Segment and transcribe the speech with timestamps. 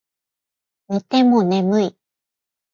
[0.87, 1.95] 寝ても眠い